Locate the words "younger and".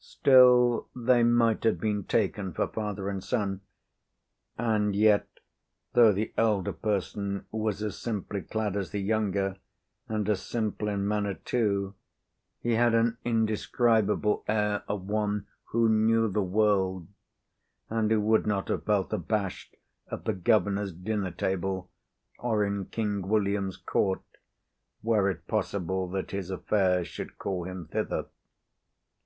9.00-10.28